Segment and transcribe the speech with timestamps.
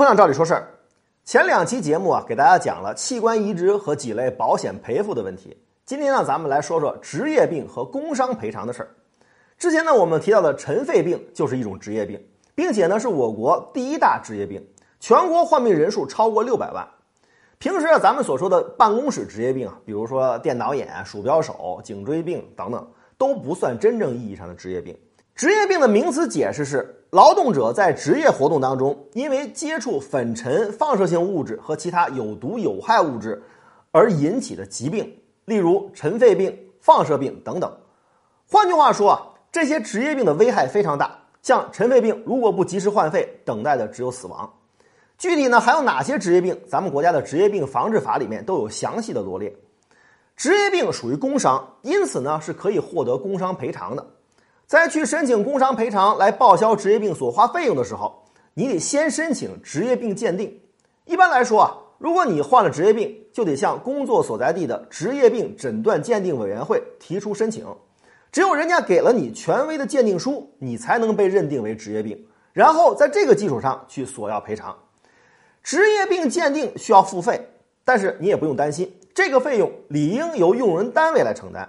[0.00, 0.66] 朋友，照理说事儿。
[1.26, 5.54] 前两期节目啊，给大家讲了器官移植和几类保险赔付的问题。
[5.84, 8.88] 今天呢，咱们来说说职业病和工伤赔偿的事儿。
[9.58, 12.18] 之前呢，我们提到的尘肺病就是一种职业病，
[12.54, 14.66] 并且呢，是我国第一大职业病，
[15.00, 16.88] 全国患病人数超过六百万。
[17.58, 24.98] 平时啊，咱们所说的办公室职业病啊，比如说电脑眼、鼠标手、颈椎病等等，都不算真正意义上的职业病。
[25.34, 26.96] 职业病的名词解释是。
[27.10, 33.42] 劳动者在职业活动当中，因为接触粉尘、放射性物质和其他有毒有害物质
[33.90, 35.12] 而引起的疾病，
[35.44, 37.70] 例如尘肺病、放射病等等。
[38.48, 41.18] 换句话说啊，这些职业病的危害非常大。
[41.42, 44.48] 像尘肺病，如果不及时换肺，等待的只有死亡。
[45.18, 46.56] 具体呢，还有哪些职业病？
[46.68, 49.52] 咱们国家的职业病防治法里面都有详细的罗列。
[50.36, 54.06] 职业病属于工伤，因此呢，是可以获得工伤赔偿的。
[54.70, 58.22] 在去申请工伤赔偿来报销职业病所花费用的时候，
[58.54, 60.60] 你得先申请职业病鉴定。
[61.06, 67.66] 一般来说啊，如果你患了职业病，就得向工作所在地的职业病诊断鉴定委员会提出申请。
[68.30, 74.78] 只有人家给了你权威的鉴定书，你才能被认定为职业病，然后在这个基础上去索要赔偿。
[75.64, 77.44] 职业病鉴定需要付费，
[77.84, 81.68] 但是你也不用担心，这个费用理应由用人单位来承担。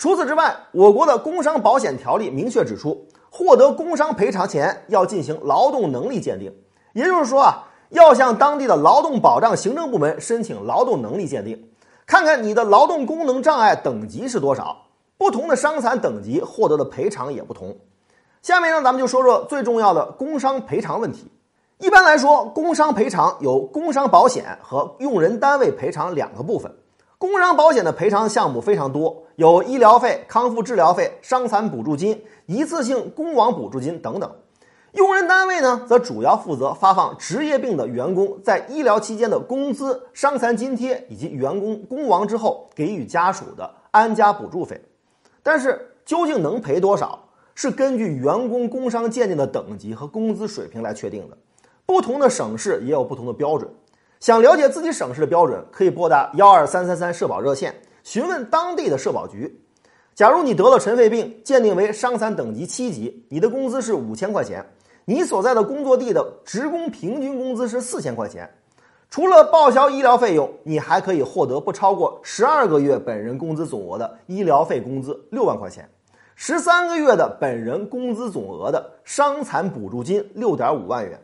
[0.00, 6.50] 除此之外，我国的工伤保险条例明确指出，获得工伤赔偿前要进行劳动能力鉴定，
[6.94, 11.68] 也就是说啊，要向当地的劳动保障行政部门申请劳动能力鉴定，
[12.06, 14.86] 看看你的劳动功能障碍等级是多少。
[15.18, 17.76] 不同的伤残等级获得的赔偿也不同。
[18.40, 21.30] 下面呢，咱们就说说最重要的工伤赔偿问题。
[21.76, 26.74] 一般来说，工伤赔偿有工伤保险和用人单位赔偿两个部分。
[27.20, 34.32] 工伤保险的赔偿项目非常多，有医疗费、康复治疗费、伤残补助金、一次性工亡补助金等等。
[34.92, 44.80] 用人单位呢，则主要负责发放职业病的员工在医疗期间的工资、伤残津贴，以及员工工亡之后给予家属的安家补助费。
[45.42, 51.36] 但是，究竟能赔多少，是根据员工工伤鉴定的等级和工资水平来确定的。
[51.84, 53.70] 不同的省市也有不同的标准。
[54.20, 59.58] 想了解自己省市的标准，可以拨打幺二三三三社保热线询问当地的社保局。
[60.14, 64.62] 假如你得了尘肺病，鉴定为伤残等级七级，你的工资是五千块钱，
[65.06, 68.46] 你所在的工作地的职工平均工资是四千块钱。
[69.08, 75.88] 除了报销医疗费用，你还可以获得不超过十二个月本人工资总额的医疗费工资六万块钱，
[76.34, 81.18] 十三个月的本人工资总额的伤残补助金六点五万元。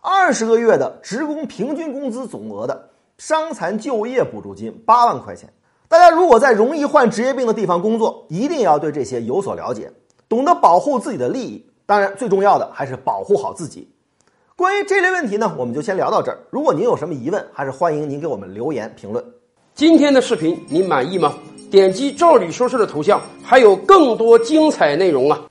[0.00, 5.52] 二十个月的职工平均工资总额的伤残就业补助金八万块钱。
[5.88, 9.90] 大家如果在容易患职业病的地方工作，一定要对这些有所了解，
[10.28, 11.66] 懂得保护自己的利益。
[11.84, 13.90] 当然，最重要的还是保护好自己。
[14.54, 16.38] 关于这类问题呢，我们就先聊到这儿。
[16.50, 19.24] 如果您有什么疑问，还是欢迎您给我们留言评论。
[19.74, 21.34] 今天的视频您满意吗？
[21.70, 25.44] 点击赵理说事的头像，还有更多精彩内容啊！